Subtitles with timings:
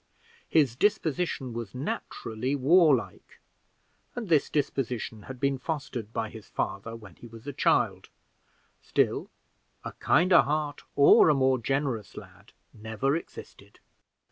[0.49, 3.39] His disposition was naturally warlike,
[4.15, 8.09] and this disposition had been fostered by his father when he was a child
[8.81, 9.29] still
[9.85, 13.77] a kinder heart or a more generous lad never existed.